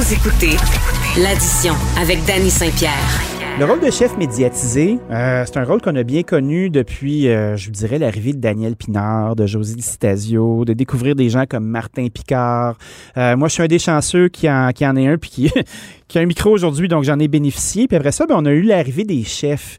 Vous 0.00 0.14
écoutez 0.14 0.56
l'addition 1.18 1.74
avec 1.98 2.24
Danny 2.24 2.50
Saint-Pierre. 2.50 3.29
Le 3.60 3.66
rôle 3.66 3.80
de 3.80 3.90
chef 3.90 4.16
médiatisé, 4.16 4.98
euh, 5.10 5.44
c'est 5.44 5.58
un 5.58 5.64
rôle 5.64 5.82
qu'on 5.82 5.94
a 5.94 6.02
bien 6.02 6.22
connu 6.22 6.70
depuis, 6.70 7.28
euh, 7.28 7.58
je 7.58 7.66
vous 7.66 7.72
dirais, 7.72 7.98
l'arrivée 7.98 8.32
de 8.32 8.38
Daniel 8.38 8.74
Pinard, 8.74 9.36
de 9.36 9.46
José 9.46 9.82
Stasio, 9.82 10.64
de 10.64 10.72
découvrir 10.72 11.14
des 11.14 11.28
gens 11.28 11.44
comme 11.46 11.66
Martin 11.66 12.06
Picard. 12.08 12.78
Euh, 13.18 13.36
moi, 13.36 13.48
je 13.48 13.52
suis 13.52 13.62
un 13.62 13.66
des 13.66 13.78
chanceux 13.78 14.30
qui 14.30 14.48
en, 14.48 14.70
qui 14.72 14.86
en 14.86 14.96
est 14.96 15.06
un 15.06 15.18
puis 15.18 15.28
qui, 15.28 15.52
qui 16.08 16.18
a 16.18 16.22
un 16.22 16.24
micro 16.24 16.48
aujourd'hui, 16.48 16.88
donc 16.88 17.04
j'en 17.04 17.18
ai 17.18 17.28
bénéficié. 17.28 17.86
Puis 17.86 17.98
après 17.98 18.12
ça, 18.12 18.24
ben, 18.24 18.36
on 18.38 18.46
a 18.46 18.50
eu 18.50 18.62
l'arrivée 18.62 19.04
des 19.04 19.24
chefs. 19.24 19.76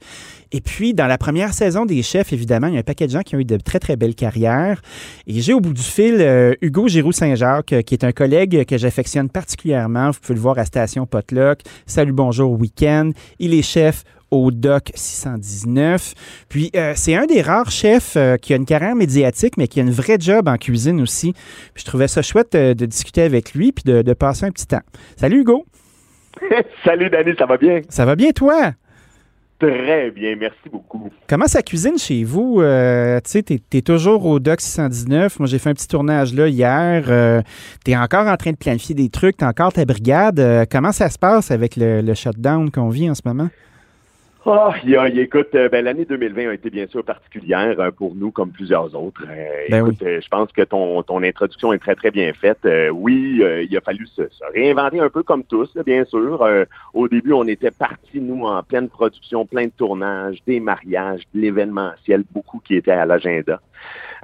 Et 0.54 0.60
puis, 0.60 0.94
dans 0.94 1.08
la 1.08 1.18
première 1.18 1.54
saison 1.54 1.86
des 1.86 2.04
chefs, 2.04 2.34
évidemment, 2.34 2.68
il 2.68 2.74
y 2.74 2.76
a 2.76 2.82
un 2.82 2.84
paquet 2.84 3.08
de 3.08 3.12
gens 3.12 3.22
qui 3.22 3.38
ont 3.38 3.40
eu 3.40 3.46
de 3.46 3.56
très, 3.56 3.80
très 3.80 3.96
belles 3.96 4.16
carrières. 4.16 4.82
Et 5.26 5.40
j'ai 5.40 5.54
au 5.54 5.62
bout 5.62 5.74
du 5.74 5.82
fil 5.82 6.56
Hugo 6.62 6.90
Giroux-Saint-Jacques, 6.90 7.74
qui 7.86 7.94
est 7.94 8.04
un 8.04 8.12
collègue 8.12 8.66
que 8.66 8.78
j'affectionne 8.78 9.30
particulièrement. 9.30 10.12
Vous 10.12 10.20
pouvez 10.20 10.36
le 10.36 10.42
voir 10.42 10.60
à 10.60 10.66
Station 10.66 11.06
Potluck. 11.06 11.62
Salut, 11.86 12.12
bonjour, 12.12 12.52
week-end. 12.60 13.12
Il 13.40 13.54
est 13.54 13.62
chef 13.72 14.04
au 14.30 14.52
DOC 14.52 14.92
619. 14.96 16.14
Puis, 16.48 16.72
euh, 16.76 16.94
c'est 16.96 17.16
un 17.16 17.26
des 17.26 17.42
rares 17.42 17.72
chefs 17.72 18.18
qui 18.42 18.54
a 18.54 18.56
une 18.56 18.66
carrière 18.66 18.96
médiatique, 18.96 19.58
mais 19.58 19.68
qui 19.68 19.80
a 19.80 19.84
une 19.84 19.92
vraie 19.92 20.18
job 20.20 20.48
en 20.48 20.58
cuisine 20.58 21.02
aussi. 21.02 21.34
Puis, 21.74 21.84
je 21.84 21.86
trouvais 21.86 22.08
ça 22.08 22.22
chouette 22.22 22.54
de 22.54 22.86
discuter 22.86 23.24
avec 23.24 23.54
lui 23.54 23.72
puis 23.72 23.84
de, 23.86 24.02
de 24.02 24.14
passer 24.14 24.46
un 24.46 24.52
petit 24.52 24.68
temps. 24.68 24.82
Salut, 25.18 25.42
Hugo. 25.42 25.66
Salut, 26.86 27.10
Danny, 27.10 27.32
ça 27.38 27.46
va 27.46 27.58
bien? 27.58 27.82
Ça 27.90 28.06
va 28.06 28.16
bien, 28.16 28.32
toi? 28.32 28.74
Très 29.62 30.10
bien, 30.10 30.36
merci 30.38 30.70
beaucoup. 30.72 31.12
Comment 31.28 31.46
ça 31.46 31.62
cuisine 31.62 31.96
chez 31.96 32.24
vous? 32.24 32.62
Euh, 32.62 33.20
tu 33.24 33.30
sais, 33.30 33.44
tu 33.44 33.60
es, 33.74 33.82
toujours 33.84 34.26
au 34.26 34.40
Doc 34.40 34.60
619. 34.60 35.38
Moi, 35.38 35.48
j'ai 35.48 35.60
fait 35.60 35.70
un 35.70 35.76
petit 35.76 35.88
tournage 35.88 36.34
là 36.34 36.48
hier. 36.48 37.06
Euh, 37.10 37.44
tu 37.86 37.92
es 37.92 37.96
encore 37.96 38.26
en 38.26 38.36
train 38.38 38.54
de 38.54 38.58
planifier 38.58 38.96
des 38.96 39.10
trucs. 39.10 39.38
Tu 39.38 39.46
as 39.46 39.50
encore 39.50 39.72
ta 39.72 39.86
brigade. 39.86 40.40
Euh, 40.40 40.66
comment 40.68 40.92
ça 40.92 41.12
se 41.12 41.20
passe 41.20 41.52
avec 41.52 41.76
le 41.78 42.14
shutdown 42.16 42.72
qu'on 42.72 42.90
vit 42.90 43.08
en 43.08 43.14
ce 43.14 43.22
moment? 43.24 43.50
Oh, 44.44 44.72
écoute, 44.84 45.54
euh, 45.54 45.70
ben, 45.70 45.86
l'année 45.86 46.06
2020 46.06 46.50
a 46.50 46.54
été 46.56 46.72
bien 46.72 46.88
sûr 46.88 47.04
particulière 47.04 47.80
euh, 47.80 47.92
pour 47.92 48.16
nous 48.16 48.32
comme 48.32 48.50
plusieurs 48.50 48.96
autres. 48.96 49.24
Euh, 49.30 49.68
ben 49.70 49.86
écoute, 49.86 50.00
je 50.02 50.28
pense 50.30 50.52
que 50.52 50.64
ton, 50.64 51.04
ton 51.04 51.22
introduction 51.22 51.74
est 51.74 51.78
très, 51.78 51.94
très 51.94 52.10
bien 52.10 52.34
faite. 52.34 52.68
oui, 52.92 53.44
il 53.70 53.78
a 53.78 53.82
fallu 53.82 54.08
se, 54.08 54.24
réinventer 54.56 55.00
un 55.00 55.10
peu 55.10 55.22
comme 55.22 55.44
tous, 55.44 55.70
bien 55.86 56.06
sûr. 56.06 56.44
au 56.96 57.08
début, 57.08 57.34
on 57.34 57.48
était 57.48 57.70
partis, 57.70 58.20
nous, 58.20 58.46
en 58.46 58.64
pleine 58.64 58.90
production, 58.90 59.46
plein 59.46 59.66
de 59.66 59.72
tournages, 59.78 60.40
des 60.48 60.60
mariages, 60.60 61.22
de 61.36 61.42
l'événementiel, 61.42 62.24
beaucoup 62.32 62.60
qui 62.60 62.76
était 62.76 62.92
à 62.92 63.06
l'agenda. 63.06 63.62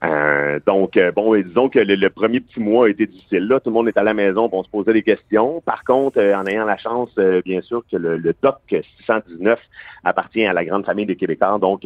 Euh, 0.03 0.59
donc, 0.65 0.95
euh, 0.97 1.11
bon, 1.11 1.35
disons 1.35 1.69
que 1.69 1.79
le, 1.79 2.09
premier 2.09 2.39
petit 2.39 2.59
mois 2.59 2.85
a 2.85 2.89
été 2.89 3.07
difficile. 3.07 3.47
Là, 3.47 3.59
tout 3.59 3.69
le 3.69 3.73
monde 3.73 3.87
est 3.87 3.97
à 3.97 4.03
la 4.03 4.13
maison, 4.13 4.49
on 4.51 4.63
se 4.63 4.69
posait 4.69 4.93
des 4.93 5.03
questions. 5.03 5.61
Par 5.61 5.83
contre, 5.83 6.19
euh, 6.19 6.35
en 6.35 6.45
ayant 6.45 6.65
la 6.65 6.77
chance, 6.77 7.09
bien 7.45 7.61
sûr, 7.61 7.83
que 7.91 7.97
le, 7.97 8.17
le, 8.17 8.35
DOC 8.41 8.83
619 8.99 9.59
appartient 10.03 10.45
à 10.45 10.53
la 10.53 10.63
grande 10.65 10.85
famille 10.85 11.05
des 11.05 11.15
Québécois. 11.15 11.57
Donc, 11.59 11.81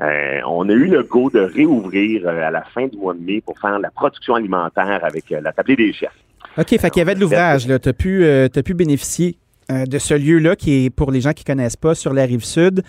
on 0.00 0.68
a 0.68 0.72
eu 0.72 0.86
le 0.86 1.02
goût 1.02 1.30
de 1.30 1.40
réouvrir 1.40 2.28
à 2.28 2.50
la 2.50 2.62
fin 2.62 2.86
du 2.86 2.96
mois 2.96 3.14
de 3.14 3.20
mai 3.20 3.40
pour 3.40 3.58
faire 3.58 3.78
la 3.78 3.90
production 3.90 4.34
alimentaire 4.34 5.00
avec 5.02 5.30
la 5.30 5.52
tablée 5.52 5.76
des 5.76 5.92
chefs. 5.92 6.10
OK, 6.58 6.68
fait 6.68 6.90
qu'il 6.90 7.00
y 7.00 7.02
avait 7.02 7.14
de 7.14 7.20
l'ouvrage. 7.20 7.66
Tu 7.66 7.88
as 7.88 8.62
pu 8.62 8.74
bénéficier 8.74 9.38
euh, 9.70 9.86
de 9.86 9.98
ce 9.98 10.14
lieu-là 10.14 10.56
qui 10.56 10.84
est, 10.84 10.90
pour 10.90 11.10
les 11.10 11.20
gens 11.20 11.32
qui 11.32 11.42
ne 11.42 11.54
connaissent 11.54 11.76
pas, 11.76 11.94
sur 11.94 12.12
la 12.12 12.24
rive 12.24 12.44
sud, 12.44 12.82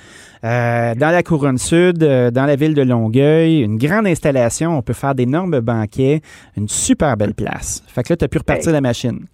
euh, 0.44 0.96
dans 0.96 1.10
la 1.10 1.24
couronne 1.24 1.58
sud, 1.58 2.04
euh, 2.04 2.32
dans 2.32 2.46
la 2.46 2.56
ville 2.56 2.74
de 2.74 2.82
Longueuil. 2.82 3.62
Une 3.62 3.78
grande 3.78 4.08
installation. 4.08 4.78
On 4.78 4.82
peut 4.82 4.94
faire 4.94 5.16
d'énormes 5.16 5.60
banquets. 5.62 6.22
Une 6.58 6.68
super 6.68 7.16
belle 7.18 7.34
place. 7.34 7.84
Fait 7.88 8.04
que 8.04 8.14
là, 8.14 8.18
tu 8.18 8.26
as 8.26 8.28
pu 8.28 8.38
repartir 8.40 8.72
la 8.72 8.82
machine. 8.82 9.26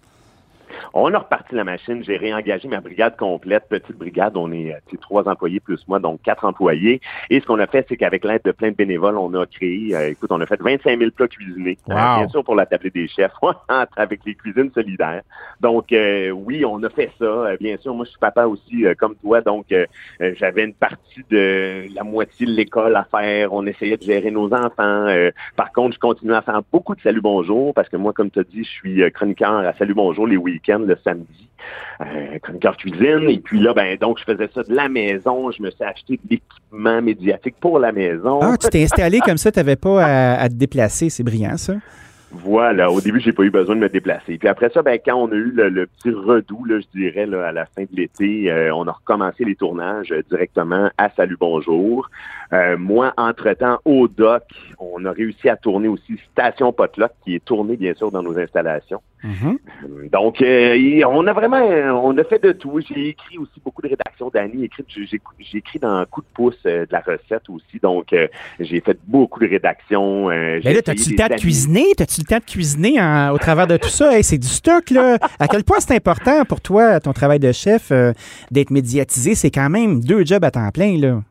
On 0.94 1.14
a 1.14 1.18
reparti 1.18 1.54
la 1.54 1.64
machine. 1.64 2.04
J'ai 2.04 2.16
réengagé 2.16 2.68
ma 2.68 2.80
brigade 2.80 3.16
complète, 3.16 3.64
petite 3.68 3.96
brigade. 3.96 4.36
On 4.36 4.52
est 4.52 4.74
euh, 4.74 4.96
trois 5.00 5.26
employés 5.26 5.58
plus 5.58 5.80
moi, 5.88 5.98
donc 5.98 6.20
quatre 6.22 6.44
employés. 6.44 7.00
Et 7.30 7.40
ce 7.40 7.46
qu'on 7.46 7.58
a 7.60 7.66
fait, 7.66 7.86
c'est 7.88 7.96
qu'avec 7.96 8.24
l'aide 8.24 8.42
de 8.44 8.52
plein 8.52 8.70
de 8.70 8.76
bénévoles, 8.76 9.16
on 9.16 9.32
a 9.34 9.46
créé, 9.46 9.94
euh, 9.94 10.10
écoute, 10.10 10.30
on 10.32 10.40
a 10.40 10.46
fait 10.46 10.60
25 10.60 10.98
000 10.98 11.10
plats 11.12 11.28
cuisinés. 11.28 11.78
Euh, 11.88 11.94
bien 11.94 12.28
sûr 12.28 12.44
pour 12.44 12.54
la 12.54 12.66
table 12.66 12.90
des 12.90 13.08
chefs, 13.08 13.32
avec 13.96 14.20
les 14.26 14.34
cuisines 14.34 14.70
solidaires. 14.72 15.22
Donc 15.60 15.86
oui, 15.92 16.64
on 16.64 16.82
a 16.82 16.90
fait 16.90 17.10
ça. 17.18 17.56
bien 17.58 17.76
sûr, 17.78 17.94
moi 17.94 18.04
je 18.04 18.10
suis 18.10 18.18
papa 18.18 18.46
aussi 18.46 18.84
comme 18.98 19.14
toi, 19.16 19.40
donc 19.40 19.66
j'avais 20.20 20.64
une 20.64 20.74
partie 20.74 21.22
de 21.30 21.86
la 21.94 22.02
moitié 22.02 22.46
de 22.46 22.52
l'école 22.52 22.96
à 22.96 23.04
faire. 23.04 23.52
On 23.52 23.66
essayait 23.66 23.96
de 23.96 24.02
gérer 24.02 24.30
nos 24.30 24.52
enfants. 24.52 25.06
par 25.56 25.72
contre, 25.72 25.94
je 25.94 26.00
continuais 26.00 26.36
à 26.36 26.42
faire 26.42 26.60
beaucoup 26.72 26.94
de 26.94 27.00
salut 27.00 27.20
bonjour 27.20 27.72
parce 27.74 27.88
que 27.88 27.96
moi, 27.96 28.12
comme 28.12 28.30
tu 28.30 28.40
as 28.40 28.44
dit, 28.44 28.64
je 28.64 28.70
suis 28.70 29.12
chroniqueur 29.12 29.58
à 29.58 29.72
salut 29.74 29.94
bonjour 29.94 30.26
les 30.26 30.36
week-ends 30.36 30.81
le 30.86 30.96
samedi, 31.02 31.48
euh, 32.00 32.38
chroniqueur 32.40 32.76
cuisine. 32.76 33.28
Et 33.28 33.38
puis 33.38 33.60
là, 33.60 33.72
ben 33.74 33.96
donc, 33.96 34.18
je 34.18 34.24
faisais 34.24 34.48
ça 34.54 34.62
de 34.62 34.74
la 34.74 34.88
maison. 34.88 35.50
Je 35.50 35.62
me 35.62 35.70
suis 35.70 35.84
acheté 35.84 36.14
de 36.16 36.30
l'équipement 36.30 37.02
médiatique 37.02 37.56
pour 37.60 37.78
la 37.78 37.92
maison. 37.92 38.40
Ah, 38.42 38.56
tu 38.58 38.68
t'es 38.68 38.82
installé 38.82 39.20
comme 39.20 39.38
ça, 39.38 39.52
tu 39.52 39.58
n'avais 39.58 39.76
pas 39.76 40.04
à, 40.36 40.48
te 40.48 40.54
déplacer. 40.54 41.10
C'est 41.10 41.22
brillant, 41.22 41.56
ça. 41.56 41.74
Voilà, 42.34 42.90
au 42.90 42.98
début, 43.02 43.20
j'ai 43.20 43.32
pas 43.32 43.42
eu 43.42 43.50
besoin 43.50 43.76
de 43.76 43.80
me 43.80 43.90
déplacer. 43.90 44.38
Puis 44.38 44.48
après 44.48 44.70
ça, 44.70 44.80
ben, 44.80 44.98
quand 45.04 45.16
on 45.16 45.30
a 45.30 45.34
eu 45.34 45.52
le, 45.54 45.86
petit 45.86 46.10
redout, 46.10 46.64
là, 46.64 46.80
je 46.80 46.98
dirais, 46.98 47.26
là, 47.26 47.48
à 47.48 47.52
la 47.52 47.66
fin 47.66 47.82
de 47.82 47.94
l'été, 47.94 48.50
euh, 48.50 48.74
on 48.74 48.88
a 48.88 48.92
recommencé 48.92 49.44
les 49.44 49.54
tournages 49.54 50.14
directement 50.30 50.88
à 50.96 51.10
Salut 51.10 51.36
Bonjour. 51.38 52.08
Euh, 52.54 52.78
moi, 52.78 53.12
entre-temps, 53.18 53.80
au 53.84 54.08
doc, 54.08 54.44
on 54.78 55.04
a 55.04 55.12
réussi 55.12 55.50
à 55.50 55.56
tourner 55.56 55.88
aussi 55.88 56.18
Station 56.32 56.72
Potluck, 56.72 57.12
qui 57.22 57.34
est 57.34 57.44
tournée, 57.44 57.76
bien 57.76 57.92
sûr, 57.92 58.10
dans 58.10 58.22
nos 58.22 58.38
installations. 58.38 59.02
Euh, 59.24 60.08
donc, 60.12 60.42
on 60.42 61.26
a 61.26 61.32
vraiment, 61.32 61.62
on 62.04 62.16
a 62.18 62.24
fait 62.24 62.42
de 62.42 62.52
tout. 62.52 62.80
J'ai 62.80 63.08
écrit 63.08 63.38
aussi 63.38 63.60
beaucoup 63.64 63.82
de 63.82 63.88
rédactions. 63.88 64.30
Dani 64.32 64.68
j'ai 64.98 65.58
écrit 65.58 65.78
dans 65.78 65.88
un 65.88 66.04
coup 66.04 66.20
de 66.20 66.26
pouce 66.34 66.62
de 66.64 66.86
la 66.90 67.00
recette 67.00 67.48
aussi. 67.48 67.78
Donc, 67.82 68.14
j'ai 68.60 68.80
fait 68.80 68.98
beaucoup 69.06 69.40
de 69.40 69.48
rédactions. 69.48 70.28
Mais 70.28 70.60
là, 70.60 70.82
t'as-tu 70.82 71.10
le 71.10 71.16
temps 71.16 71.28
de 71.28 71.40
cuisiner? 71.40 71.84
T'as-tu 71.96 72.20
le 72.20 72.26
temps 72.26 72.38
de 72.38 72.50
cuisiner 72.50 73.00
au 73.32 73.38
travers 73.38 73.66
de 73.66 73.76
tout 73.76 73.88
ça? 73.88 74.22
c'est 74.22 74.38
du 74.38 74.48
stock, 74.48 74.90
là. 74.90 75.18
À 75.38 75.48
quel 75.48 75.64
point 75.64 75.78
c'est 75.80 75.94
important 75.94 76.44
pour 76.44 76.60
toi, 76.60 77.00
ton 77.00 77.12
travail 77.12 77.38
de 77.38 77.52
chef, 77.52 77.92
d'être 78.50 78.70
médiatisé? 78.70 79.34
C'est 79.34 79.50
quand 79.50 79.70
même 79.70 80.00
deux 80.00 80.24
jobs 80.24 80.44
à 80.44 80.50
temps 80.50 80.70
plein, 80.70 80.98
là. 80.98 81.22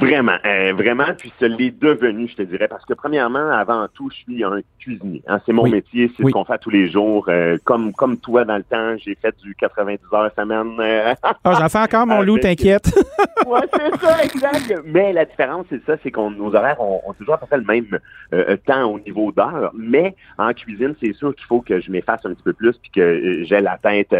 Vraiment, 0.00 0.36
euh, 0.44 0.72
vraiment, 0.72 1.06
puis 1.16 1.32
ce 1.38 1.44
l'est 1.44 1.70
devenu, 1.70 2.26
je 2.26 2.34
te 2.34 2.42
dirais, 2.42 2.66
parce 2.66 2.84
que 2.84 2.94
premièrement, 2.94 3.50
avant 3.50 3.86
tout, 3.94 4.10
je 4.10 4.16
suis 4.16 4.42
un 4.42 4.60
cuisinier. 4.80 5.22
Hein, 5.28 5.40
c'est 5.46 5.52
mon 5.52 5.68
métier, 5.68 6.10
c'est 6.16 6.24
ce 6.24 6.30
qu'on 6.30 6.44
fait 6.44 6.58
tous 6.58 6.70
les 6.70 6.90
jours. 6.90 7.26
Euh, 7.28 7.58
comme 7.62 7.92
comme 7.92 8.18
toi 8.18 8.44
dans 8.44 8.56
le 8.56 8.64
temps, 8.64 8.96
j'ai 8.96 9.14
fait 9.14 9.34
du 9.40 9.54
90 9.54 10.00
heures 10.12 10.30
semaine. 10.36 10.76
Euh, 10.80 11.14
ah, 11.22 11.34
j'en 11.44 11.68
fais 11.68 11.78
encore 11.78 12.08
mon 12.08 12.22
loup, 12.22 12.38
t'inquiète. 12.38 12.92
ouais, 13.46 13.60
c'est 13.72 14.00
ça, 14.04 14.24
exact. 14.24 14.82
Mais 14.84 15.12
la 15.12 15.24
différence, 15.24 15.66
c'est 15.70 15.84
ça, 15.84 15.96
c'est 16.02 16.10
qu'on 16.10 16.32
nos 16.32 16.56
horaires 16.56 16.80
ont, 16.80 17.00
toujours 17.16 17.34
à 17.34 17.38
peu 17.38 17.46
près 17.46 17.58
le 17.58 17.64
même 17.64 18.58
temps 18.66 18.84
au 18.84 18.98
niveau 18.98 19.30
d'heure. 19.30 19.70
Mais 19.76 20.16
en 20.38 20.52
cuisine, 20.54 20.96
c'est 21.00 21.12
sûr 21.12 21.34
qu'il 21.36 21.46
faut 21.46 21.60
que 21.60 21.80
je 21.80 21.90
m'efface 21.92 22.20
un 22.24 22.34
petit 22.34 22.42
peu 22.42 22.52
plus, 22.52 22.76
puis 22.78 22.90
que 22.90 23.44
j'ai 23.44 23.60
la 23.60 23.78
tête, 23.78 24.14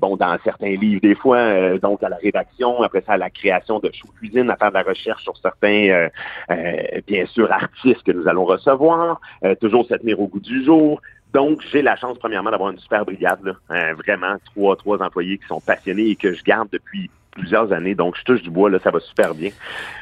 bon, 0.00 0.16
dans 0.16 0.36
certains 0.44 0.76
livres 0.76 1.00
des 1.00 1.14
fois, 1.14 1.78
donc 1.78 2.02
à 2.02 2.10
la 2.10 2.16
rédaction, 2.16 2.82
après 2.82 3.02
ça 3.06 3.12
à 3.14 3.16
la 3.16 3.30
création 3.30 3.78
de 3.78 3.90
choux 3.92 4.08
cuisine, 4.18 4.50
à 4.50 4.56
faire 4.56 4.68
de 4.68 4.74
la 4.74 4.81
recherche 4.82 5.22
sur 5.22 5.36
certains, 5.36 5.88
euh, 5.88 6.08
euh, 6.50 7.00
bien 7.06 7.26
sûr, 7.26 7.50
artistes 7.50 8.02
que 8.04 8.12
nous 8.12 8.28
allons 8.28 8.44
recevoir, 8.44 9.20
euh, 9.44 9.54
toujours 9.60 9.86
se 9.86 9.94
tenir 9.94 10.20
au 10.20 10.28
goût 10.28 10.40
du 10.40 10.64
jour. 10.64 11.00
Donc, 11.32 11.60
j'ai 11.72 11.82
la 11.82 11.96
chance, 11.96 12.18
premièrement, 12.18 12.50
d'avoir 12.50 12.70
une 12.70 12.78
super 12.78 13.04
brigade, 13.04 13.38
là. 13.42 13.94
vraiment, 13.94 14.36
trois, 14.44 14.76
trois 14.76 15.02
employés 15.02 15.38
qui 15.38 15.46
sont 15.46 15.60
passionnés 15.60 16.10
et 16.10 16.16
que 16.16 16.34
je 16.34 16.42
garde 16.42 16.68
depuis 16.70 17.10
plusieurs 17.30 17.72
années. 17.72 17.94
Donc, 17.94 18.16
je 18.18 18.24
touche 18.24 18.42
du 18.42 18.50
bois, 18.50 18.68
là, 18.68 18.78
ça 18.84 18.90
va 18.90 19.00
super 19.00 19.34
bien. 19.34 19.48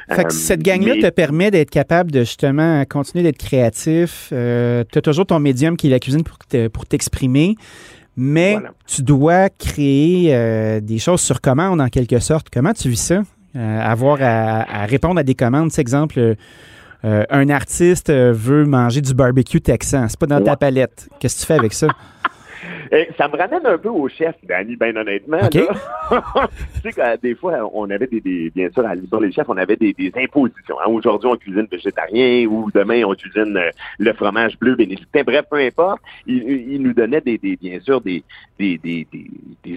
Fait 0.09 0.25
que 0.25 0.33
cette 0.33 0.61
gang-là 0.61 0.95
te 0.95 1.09
permet 1.09 1.49
d'être 1.49 1.69
capable 1.69 2.11
de 2.11 2.19
justement 2.19 2.83
continuer 2.83 3.23
d'être 3.23 3.37
créatif. 3.37 4.27
tu 4.29 4.35
as 4.35 5.01
toujours 5.01 5.25
ton 5.25 5.39
médium 5.39 5.77
qui 5.77 5.87
est 5.87 5.91
la 5.91 5.99
cuisine 5.99 6.23
pour 6.23 6.85
t'exprimer. 6.85 7.55
mais 8.17 8.57
tu 8.85 9.01
dois 9.01 9.47
créer 9.47 10.81
des 10.81 10.99
choses 10.99 11.21
sur 11.21 11.39
commande 11.39 11.79
en 11.79 11.87
quelque 11.87 12.19
sorte. 12.19 12.49
Comment 12.49 12.73
tu 12.73 12.89
vis 12.89 13.01
ça? 13.01 13.21
Euh, 13.55 13.81
avoir 13.81 14.19
à, 14.21 14.85
répondre 14.85 15.19
à 15.19 15.23
des 15.23 15.35
commandes. 15.35 15.71
Par 15.71 15.79
exemple, 15.79 16.19
euh, 16.19 16.35
euh, 17.03 17.25
un 17.29 17.49
artiste 17.49 18.09
veut 18.11 18.65
manger 18.65 19.01
du 19.01 19.13
barbecue 19.13 19.59
texan. 19.59 20.07
C'est 20.07 20.19
pas 20.19 20.27
dans 20.27 20.41
ta 20.41 20.55
palette. 20.55 21.09
Qu'est-ce 21.19 21.35
que 21.35 21.41
tu 21.41 21.47
fais 21.47 21.55
avec 21.55 21.73
ça? 21.73 21.87
Ça 23.17 23.27
me 23.29 23.37
ramène 23.37 23.65
un 23.65 23.77
peu 23.77 23.89
au 23.89 24.09
chef, 24.09 24.35
Danny, 24.43 24.75
bien 24.75 24.95
honnêtement. 24.95 25.39
tu 25.51 25.59
sais 26.83 26.91
que 26.91 27.21
des 27.21 27.35
fois, 27.35 27.59
on 27.73 27.89
avait 27.89 28.07
des, 28.07 28.51
bien 28.53 28.69
sûr, 28.71 28.85
à 28.85 28.95
sur 29.07 29.19
les 29.21 29.31
chefs, 29.31 29.47
on 29.47 29.57
avait 29.57 29.77
des, 29.77 30.11
impositions. 30.15 30.75
Hein. 30.79 30.89
Aujourd'hui, 30.89 31.29
on 31.31 31.37
cuisine 31.37 31.67
végétarien 31.71 32.45
ou 32.47 32.69
demain, 32.73 33.03
on 33.05 33.15
cuisine 33.15 33.55
euh, 33.55 33.69
le 33.97 34.13
fromage 34.13 34.59
bleu 34.59 34.75
bénédictin. 34.75 35.23
Bref, 35.25 35.45
peu 35.49 35.57
importe. 35.57 36.01
Il, 36.27 36.81
nous 36.81 36.93
donnait 36.93 37.21
des, 37.21 37.37
bien 37.37 37.79
sûr 37.79 38.01
des, 38.01 38.23
des, 38.59 39.07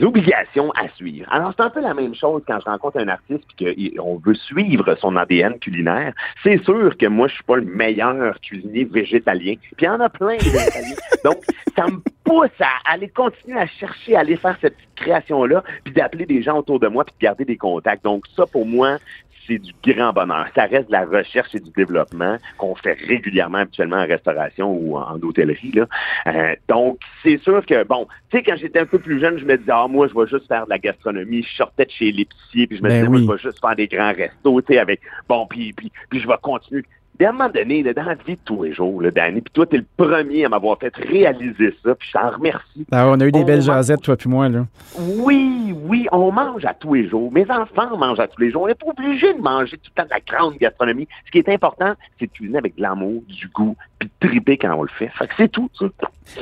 obligations 0.03 0.73
à 0.73 0.89
suivre. 0.97 1.27
Alors, 1.31 1.53
c'est 1.57 1.63
un 1.63 1.71
peu 1.71 1.81
la 1.81 1.95
même 1.95 2.15
chose 2.15 2.43
quand 2.47 2.59
je 2.59 2.65
rencontre 2.65 2.99
un 2.99 3.09
artiste 3.09 3.45
et 3.61 3.95
qu'on 3.95 4.19
veut 4.19 4.35
suivre 4.35 4.97
son 5.01 5.15
ADN 5.17 5.59
culinaire. 5.59 6.13
C'est 6.43 6.63
sûr 6.65 6.97
que 6.97 7.07
moi, 7.07 7.29
je 7.29 7.35
suis 7.35 7.45
pas 7.45 7.57
le 7.57 7.65
meilleur 7.65 8.41
cuisinier 8.41 8.85
végétalien. 8.85 9.55
Puis 9.77 9.83
il 9.83 9.85
y 9.85 9.89
en 9.89 10.01
a 10.01 10.09
plein 10.09 10.37
de 10.37 10.43
végétaliens. 10.43 10.97
Donc, 11.25 11.39
ça 11.77 11.87
me 11.87 12.01
pousse 12.25 12.49
à 12.61 12.93
aller 12.93 13.09
continuer 13.09 13.59
à 13.59 13.67
chercher, 13.67 14.17
à 14.17 14.21
aller 14.21 14.37
faire 14.37 14.57
cette 14.61 14.77
petite 14.77 14.95
création-là, 14.97 15.63
puis 15.85 15.93
d'appeler 15.93 16.27
des 16.27 16.43
gens 16.43 16.59
autour 16.59 16.81
de 16.81 16.89
moi, 16.89 17.05
puis 17.05 17.15
de 17.19 17.23
garder 17.23 17.45
des 17.45 17.57
contacts. 17.57 18.03
Donc 18.05 18.25
ça, 18.35 18.47
pour 18.47 18.67
moi, 18.67 18.99
c'est 19.47 19.59
du 19.59 19.73
grand 19.85 20.13
bonheur. 20.13 20.47
Ça 20.55 20.65
reste 20.65 20.87
de 20.87 20.93
la 20.93 21.05
recherche 21.05 21.55
et 21.55 21.61
du 21.61 21.71
développement 21.71 22.39
qu'on 22.59 22.75
fait 22.75 22.95
régulièrement 22.95 23.59
habituellement 23.59 23.99
en 23.99 24.07
restauration 24.07 24.73
ou 24.73 24.97
en 24.97 25.21
hôtellerie. 25.21 25.73
Là. 25.73 25.87
Euh, 26.27 26.55
donc, 26.69 26.99
c'est 27.23 27.39
sûr 27.43 27.65
que, 27.67 27.85
bon, 27.85 28.07
tu 28.31 28.39
sais, 28.39 28.43
quand 28.43 28.57
j'étais 28.57 28.81
un 28.81 28.87
peu 28.87 28.99
plus 28.99 29.21
jeune, 29.21 29.39
je 29.39 29.45
me 29.45 29.57
disais, 29.57 29.73
ah, 29.73 29.87
moi, 29.89 30.09
je 30.09 30.15
vais 30.19 30.27
juste 30.27 30.49
faire 30.49 30.65
de 30.65 30.71
la 30.71 30.79
gastronomie. 30.79 31.43
Je 31.43 31.57
sortais 31.57 31.85
de 31.85 31.91
chez 31.91 32.11
l'épicier, 32.11 32.67
puis 32.67 32.79
je 32.79 32.83
me 32.83 32.89
Ben 32.89 32.97
disais, 32.97 33.09
moi, 33.09 33.21
je 33.21 33.33
vais 33.33 33.39
juste 33.51 33.61
faire 33.61 33.77
des 33.77 33.87
grands 33.87 34.13
restos, 34.13 34.63
tu 34.63 34.73
sais, 34.73 34.79
avec, 34.79 35.01
bon, 35.29 35.47
puis, 35.47 35.73
puis, 35.73 35.93
puis 36.09 36.21
je 36.21 36.27
vais 36.27 36.39
continuer. 36.41 36.85
Puis 37.17 37.27
à 37.27 37.31
un 37.31 37.33
moment 37.33 37.49
donné, 37.49 37.83
là, 37.83 37.93
dans 37.93 38.03
la 38.03 38.15
vie 38.15 38.35
de 38.35 38.41
tous 38.45 38.65
les 38.65 38.73
jours, 38.73 39.01
là, 39.01 39.11
Danny, 39.11 39.41
puis 39.41 39.53
toi, 39.53 39.67
t'es 39.67 39.77
le 39.79 39.87
premier 39.97 40.45
à 40.45 40.49
m'avoir 40.49 40.79
fait 40.79 40.93
réaliser 40.97 41.73
ça, 41.85 41.95
puis 41.95 42.09
je 42.09 42.13
t'en 42.19 42.31
remercie. 42.31 42.87
Ah, 42.91 43.09
on 43.09 43.21
a 43.21 43.27
eu 43.27 43.31
des 43.33 43.41
On 43.41 43.45
belles 43.45 43.57
mange- 43.59 43.67
jasettes, 43.67 44.03
toi 44.03 44.17
puis 44.17 44.29
moi. 44.29 44.49
Là. 44.49 44.67
Oui, 44.99 45.75
oui, 45.87 46.07
on 46.13 46.33
mange 46.33 46.65
à 46.65 46.75
tous 46.75 46.95
les 46.95 47.09
jours. 47.09 47.31
Mes 47.33 47.49
enfants 47.51 47.97
mangent 47.97 48.21
à 48.21 48.27
tous 48.27 48.41
les 48.41 48.51
jours. 48.51 48.63
On 48.63 48.67
n'est 48.67 48.75
pas 48.75 48.87
obligé 48.89 49.33
de 49.33 49.41
manger 49.41 49.77
tout 49.79 49.91
le 49.97 50.03
temps 50.03 50.09
de 50.09 50.15
la 50.15 50.21
grande 50.39 50.57
gastronomie. 50.59 51.07
Ce 51.27 51.31
qui 51.31 51.39
est 51.39 51.49
important, 51.49 51.95
c'est 52.19 52.27
de 52.27 52.33
cuisiner 52.33 52.59
avec 52.59 52.77
de 52.77 52.83
l'amour, 52.83 53.23
du 53.29 53.49
goût, 53.49 53.77
puis 53.99 54.11
de 54.21 54.29
triper 54.29 54.57
quand 54.59 54.75
on 54.75 54.83
le 54.83 54.89
fait. 54.89 55.09
Fait 55.17 55.27
que 55.29 55.35
c'est 55.37 55.49
tout, 55.51 55.71
ça. 55.79 55.87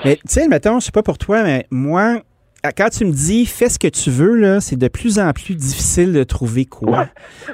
Mais 0.04 0.16
tu 0.16 0.22
sais, 0.26 0.48
mettons, 0.48 0.80
je 0.80 0.86
sais 0.86 0.92
pas 0.92 1.02
pour 1.02 1.18
toi, 1.18 1.42
mais 1.42 1.66
moi, 1.70 2.20
quand 2.76 2.88
tu 2.90 3.04
me 3.04 3.12
dis 3.12 3.44
fais 3.44 3.68
ce 3.68 3.78
que 3.78 3.88
tu 3.88 4.10
veux, 4.10 4.36
là, 4.36 4.60
c'est 4.60 4.76
de 4.76 4.86
plus 4.88 5.18
en 5.18 5.32
plus 5.32 5.56
difficile 5.56 6.12
de 6.12 6.22
trouver 6.22 6.64
quoi. 6.64 7.08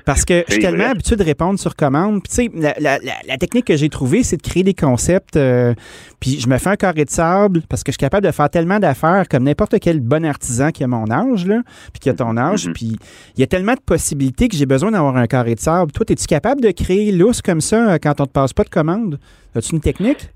Parce 0.05 0.25
que 0.27 0.45
je 0.47 0.53
suis 0.55 0.63
tellement 0.63 0.83
vrai. 0.85 0.91
habitué 0.91 1.17
de 1.17 1.25
répondre 1.25 1.59
sur 1.59 1.75
commande. 1.77 2.23
Puis 2.23 2.29
tu 2.29 2.35
sais, 2.35 2.51
la, 2.55 2.75
la- 2.79 2.99
la- 2.99 3.15
la 3.27 3.37
technique 3.39 3.65
que 3.65 3.77
j'ai 3.77 3.89
trouvée, 3.89 4.23
c'est 4.23 4.37
de 4.37 4.43
créer 4.43 4.63
des 4.65 4.75
concepts. 4.75 5.37
euh, 5.37 5.73
puis 6.21 6.39
je 6.41 6.49
me 6.49 6.59
fais 6.59 6.71
un 6.71 6.77
carré 6.77 7.05
de 7.07 7.11
sable 7.11 7.63
parce 7.69 7.83
que 7.85 7.91
je 7.91 7.95
suis 7.95 8.01
capable 8.01 8.27
de 8.27 8.33
faire 8.33 8.51
tellement 8.51 8.79
d'affaires 8.81 9.27
comme 9.31 9.45
n'importe 9.45 9.79
quel 9.81 10.01
bon 10.01 10.25
artisan 10.27 10.71
qui 10.73 10.85
a 10.85 10.87
mon 10.89 11.11
âge, 11.11 11.47
là, 11.47 11.63
puis 11.93 12.01
qui 12.01 12.11
a 12.11 12.15
ton 12.15 12.37
âge. 12.37 12.67
Mhm. 12.67 12.73
Puis 12.75 12.97
il 13.37 13.41
y 13.41 13.43
a 13.43 13.47
tellement 13.47 13.75
de 13.75 13.81
possibilités 13.81 14.49
que 14.49 14.57
j'ai 14.57 14.67
besoin 14.67 14.91
d'avoir 14.91 15.17
un 15.17 15.27
carré 15.27 15.55
de 15.55 15.61
sable. 15.61 15.91
Toi, 15.93 16.05
es-tu 16.11 16.27
capable 16.27 16.61
de 16.61 16.71
créer 16.71 17.13
lousse 17.13 17.41
comme 17.41 17.61
ça 17.63 17.93
euh, 17.93 17.99
quand 18.03 18.21
on 18.21 18.27
te 18.27 18.33
passe 18.33 18.53
pas 18.53 18.65
de 18.65 18.69
commande? 18.71 19.19
As-tu 19.55 19.73
une 19.75 19.81
technique? 19.81 20.29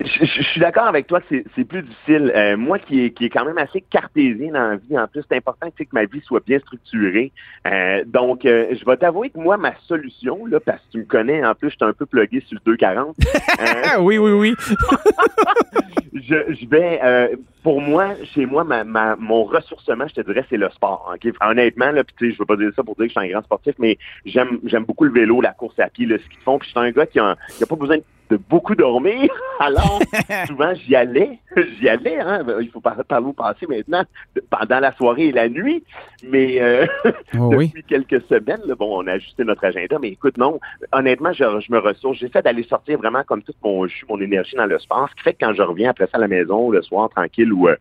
Je, 0.00 0.06
je- 0.24 0.24
je 0.24 0.42
suis 0.42 0.60
d'accord 0.60 0.86
avec 0.86 1.06
toi 1.06 1.20
que 1.20 1.26
c'est- 1.28 1.44
c'est 1.54 1.64
plus 1.64 1.82
difficile. 1.82 2.32
Euh, 2.34 2.56
moi 2.56 2.78
qui 2.78 3.04
est, 3.04 3.10
qui 3.10 3.26
est 3.26 3.28
quand 3.28 3.44
même 3.44 3.58
assez 3.58 3.82
cartésien 3.82 4.52
dans 4.52 4.68
la 4.70 4.76
vie, 4.76 4.98
en 4.98 5.06
plus, 5.06 5.22
c'est 5.28 5.36
important 5.36 5.68
sais, 5.76 5.84
que 5.84 5.90
ma 5.92 6.04
vie 6.06 6.20
soit 6.22 6.42
bien 6.46 6.58
structurée. 6.58 7.32
Euh, 7.66 8.02
donc, 8.06 8.44
euh, 8.46 8.74
je 8.74 8.84
vais 8.84 8.96
t'avouer 8.96 9.28
que 9.30 9.38
moi, 9.38 9.56
ma 9.58 9.74
solution, 9.86 10.46
là, 10.46 10.58
parce 10.60 10.78
que 10.86 10.92
tu 10.92 10.98
me 10.98 11.04
connais, 11.04 11.44
en 11.44 11.54
plus, 11.54 11.68
je 11.70 11.76
suis 11.76 11.84
un 11.84 11.92
peu 11.92 12.06
plugué 12.06 12.40
sur 12.46 12.54
le 12.54 12.60
240. 12.64 13.14
euh, 13.60 14.00
oui, 14.00 14.16
oui, 14.16 14.32
oui. 14.32 14.54
je, 16.14 16.54
je 16.54 16.66
vais, 16.68 17.00
euh, 17.02 17.36
pour 17.62 17.80
moi, 17.80 18.14
chez 18.34 18.46
moi, 18.46 18.64
ma, 18.64 18.84
ma- 18.84 19.16
mon 19.16 19.44
ressourcement, 19.44 20.06
je 20.08 20.14
te 20.14 20.20
dirais, 20.22 20.44
c'est 20.48 20.56
le 20.56 20.70
sport. 20.70 21.12
ok? 21.14 21.32
Honnêtement, 21.42 21.90
là, 21.90 22.04
puis 22.04 22.14
tu 22.18 22.26
sais, 22.28 22.34
je 22.34 22.38
veux 22.38 22.46
pas 22.46 22.56
dire 22.56 22.70
ça 22.74 22.82
pour 22.82 22.94
dire 22.96 23.04
que 23.06 23.12
je 23.12 23.18
suis 23.20 23.28
un 23.28 23.32
grand 23.32 23.42
sportif, 23.44 23.74
mais 23.78 23.98
j'aime, 24.24 24.60
j'aime 24.64 24.84
beaucoup 24.84 25.04
le 25.04 25.12
vélo, 25.12 25.40
la 25.40 25.52
course 25.52 25.78
à 25.78 25.88
pied, 25.88 26.06
le 26.06 26.18
ski 26.18 26.36
de 26.36 26.42
fond. 26.42 26.58
Puis 26.58 26.70
je 26.74 26.78
suis 26.78 26.88
un 26.88 26.90
gars 26.90 27.06
qui 27.06 27.18
a, 27.18 27.36
qui 27.56 27.62
a 27.62 27.66
pas 27.66 27.76
besoin 27.76 27.98
de 27.98 28.04
beaucoup 28.36 28.74
dormir. 28.74 29.30
Alors, 29.60 30.00
souvent, 30.46 30.72
j'y 30.74 30.96
allais, 30.96 31.38
j'y 31.78 31.88
allais. 31.88 32.18
Hein? 32.18 32.44
Il 32.60 32.70
faut 32.70 32.80
par- 32.80 33.04
parler 33.04 33.26
au 33.26 33.32
passé 33.32 33.66
maintenant, 33.68 34.02
pendant 34.48 34.80
la 34.80 34.92
soirée 34.92 35.26
et 35.26 35.32
la 35.32 35.48
nuit. 35.48 35.82
Mais 36.28 36.60
euh, 36.60 36.86
Oh 37.38 37.52
oui. 37.54 37.68
depuis 37.68 37.84
quelques 37.84 38.22
semaines, 38.28 38.60
là, 38.66 38.74
bon, 38.74 39.02
on 39.02 39.06
a 39.06 39.12
ajusté 39.12 39.44
notre 39.44 39.64
agenda, 39.64 39.98
mais 40.00 40.08
écoute, 40.08 40.36
non, 40.38 40.60
honnêtement, 40.92 41.32
je, 41.32 41.44
je 41.60 41.72
me 41.72 41.78
ressource. 41.78 42.18
J'essaie 42.18 42.42
d'aller 42.42 42.62
sortir 42.64 42.98
vraiment 42.98 43.22
comme 43.24 43.42
tout 43.42 43.52
mon 43.62 43.86
jus, 43.86 44.04
mon 44.08 44.20
énergie 44.20 44.56
dans 44.56 44.66
le 44.66 44.78
sport, 44.78 45.08
ce 45.10 45.14
qui 45.16 45.22
fait 45.22 45.32
que 45.34 45.44
quand 45.44 45.54
je 45.54 45.62
reviens 45.62 45.90
après 45.90 46.06
ça 46.06 46.16
à 46.16 46.20
la 46.20 46.28
maison, 46.28 46.70
le 46.70 46.82
soir, 46.82 47.08
tranquille, 47.10 47.52
où 47.52 47.68
euh, 47.68 47.76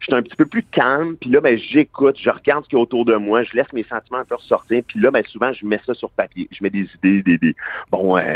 je 0.00 0.06
suis 0.06 0.14
un 0.14 0.22
petit 0.22 0.36
peu 0.36 0.46
plus 0.46 0.62
calme, 0.64 1.16
puis 1.20 1.30
là, 1.30 1.40
ben, 1.40 1.56
j'écoute, 1.58 2.16
je 2.20 2.30
regarde 2.30 2.64
ce 2.64 2.68
qu'il 2.68 2.78
y 2.78 2.80
a 2.80 2.82
autour 2.82 3.04
de 3.04 3.14
moi, 3.14 3.42
je 3.42 3.54
laisse 3.56 3.72
mes 3.72 3.84
sentiments 3.84 4.18
un 4.18 4.24
peu 4.24 4.34
ressortir, 4.34 4.82
puis 4.86 5.00
là, 5.00 5.10
ben, 5.10 5.22
souvent, 5.26 5.52
je 5.52 5.64
mets 5.64 5.80
ça 5.86 5.94
sur 5.94 6.10
papier. 6.10 6.48
Je 6.50 6.62
mets 6.62 6.70
des 6.70 6.88
idées, 7.02 7.22
des... 7.22 7.38
des... 7.38 7.54
Bon, 7.90 8.16
euh, 8.16 8.34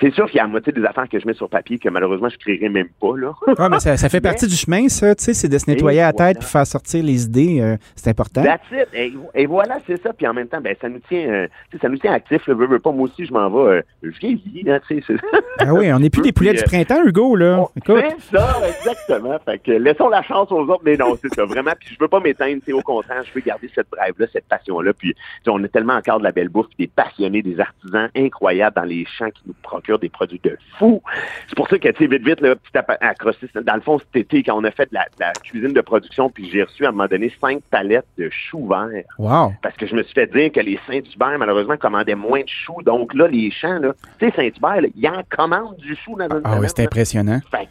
c'est 0.00 0.12
sûr 0.14 0.26
qu'il 0.26 0.36
y 0.36 0.40
a 0.40 0.44
la 0.44 0.48
moitié 0.48 0.72
des 0.72 0.84
affaires 0.84 1.05
que 1.08 1.18
je 1.18 1.26
mets 1.26 1.34
sur 1.34 1.48
papier 1.48 1.78
que 1.78 1.88
malheureusement, 1.88 2.28
je 2.28 2.36
créerai 2.38 2.68
même 2.68 2.88
pas, 3.00 3.16
là. 3.16 3.32
Ouais, 3.46 3.68
mais 3.70 3.80
ça, 3.80 3.96
ça 3.96 4.08
fait 4.08 4.20
partie 4.22 4.46
du 4.46 4.54
chemin, 4.56 4.88
ça, 4.88 5.14
tu 5.14 5.24
sais, 5.24 5.34
c'est 5.34 5.48
de 5.48 5.58
se 5.58 5.68
nettoyer 5.70 5.98
Et 5.98 6.02
la 6.02 6.12
tête 6.12 6.38
puis 6.40 6.48
faire 6.48 6.66
sortir 6.66 7.02
les 7.04 7.24
idées, 7.24 7.60
euh, 7.60 7.76
c'est 7.94 8.10
important. 8.10 8.42
That's 8.42 8.60
it. 8.72 8.88
Et, 8.94 9.12
et 9.34 9.46
voilà, 9.46 9.78
c'est 9.86 10.00
ça. 10.02 10.12
Puis 10.12 10.26
en 10.26 10.34
même 10.34 10.48
temps, 10.48 10.60
ben, 10.60 10.74
ça 10.80 10.88
nous 10.88 11.00
tient, 11.08 11.28
euh, 11.28 11.48
ça 11.80 11.88
nous 11.88 11.98
tient 11.98 12.12
actifs. 12.12 12.46
Le 12.46 12.54
veux, 12.54 12.66
veux 12.66 12.78
pas, 12.78 12.92
moi 12.92 13.04
aussi, 13.08 13.24
je 13.26 13.32
m'en 13.32 13.48
vais. 13.50 13.76
Euh, 13.78 13.82
je 14.02 14.10
vieillis, 14.18 14.62
là, 14.64 14.80
tu 14.80 14.96
sais. 15.00 15.04
c'est- 15.06 15.38
Ah 15.58 15.72
oui, 15.72 15.92
on 15.92 15.98
n'est 15.98 16.10
plus 16.10 16.22
des 16.22 16.32
poulets 16.32 16.52
du 16.52 16.60
euh, 16.60 16.64
printemps, 16.66 17.02
Hugo, 17.04 17.34
là. 17.36 17.64
C'est 17.86 18.36
ça, 18.36 18.56
exactement. 18.68 19.36
Fait 19.44 19.58
que 19.58 19.72
laissons 19.72 20.08
la 20.08 20.22
chance 20.22 20.50
aux 20.52 20.60
autres, 20.62 20.82
mais 20.84 20.96
non, 20.96 21.16
c'est 21.20 21.32
ça, 21.34 21.44
vraiment. 21.44 21.72
Puis 21.78 21.94
je 21.94 21.96
veux 22.00 22.08
pas 22.08 22.20
m'éteindre, 22.20 22.60
c'est 22.64 22.72
au 22.72 22.82
contraire, 22.82 23.22
je 23.24 23.32
veux 23.34 23.40
garder 23.40 23.70
cette 23.74 23.88
drive-là, 23.90 24.26
cette 24.32 24.46
passion-là. 24.46 24.92
Puis 24.92 25.14
on 25.46 25.62
est 25.64 25.68
tellement 25.68 25.94
encore 25.94 26.18
de 26.18 26.24
la 26.24 26.32
belle 26.32 26.48
bouffe, 26.48 26.66
des 26.78 26.86
passionnés, 26.86 27.42
des 27.42 27.58
artisans 27.60 28.08
incroyables 28.16 28.76
dans 28.76 28.82
les 28.84 29.04
champs 29.06 29.30
qui 29.30 29.42
nous 29.46 29.54
procurent 29.62 29.98
des 29.98 30.08
produits 30.08 30.40
de 30.42 30.56
fou. 30.78 30.95
C'est 31.48 31.54
pour 31.56 31.68
ça 31.68 31.78
que, 31.78 31.88
tu 31.88 31.96
sais, 31.98 32.06
vite, 32.06 32.26
vite, 32.26 32.40
là, 32.40 32.54
petit 32.56 32.78
acrostice, 33.00 33.50
dans 33.54 33.74
le 33.74 33.80
fond, 33.80 33.98
cet 33.98 34.16
été, 34.16 34.42
quand 34.42 34.58
on 34.58 34.64
a 34.64 34.70
fait 34.70 34.88
de 34.90 34.94
la, 34.94 35.04
de 35.04 35.20
la 35.20 35.32
cuisine 35.32 35.72
de 35.72 35.80
production, 35.80 36.30
puis 36.30 36.48
j'ai 36.50 36.62
reçu 36.62 36.84
à 36.84 36.88
un 36.88 36.92
moment 36.92 37.06
donné 37.08 37.32
cinq 37.40 37.62
palettes 37.70 38.06
de 38.18 38.28
choux 38.30 38.66
verts 38.66 39.04
Wow. 39.18 39.52
parce 39.62 39.76
que 39.76 39.86
je 39.86 39.94
me 39.94 40.02
suis 40.02 40.14
fait 40.14 40.26
dire 40.32 40.52
que 40.52 40.60
les 40.60 40.78
Saint-Hubert, 40.86 41.38
malheureusement, 41.38 41.76
commandaient 41.76 42.14
moins 42.14 42.40
de 42.40 42.48
choux. 42.48 42.82
Donc 42.84 43.14
là, 43.14 43.26
les 43.28 43.50
champs, 43.50 43.80
tu 44.18 44.26
sais, 44.26 44.32
Saint-Hubert, 44.36 44.90
ils 44.94 45.08
en 45.08 45.22
commandent 45.28 45.76
du 45.76 45.96
chou 45.96 46.16
dans 46.16 46.28
une 46.28 46.42
Ah 46.44 46.58
oui, 46.60 46.66
c'est 46.68 46.84
impressionnant. 46.84 47.40
Fait 47.50 47.68